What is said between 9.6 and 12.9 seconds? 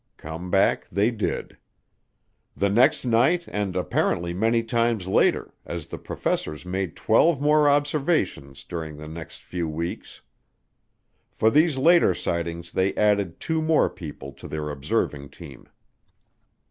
weeks. For these later sightings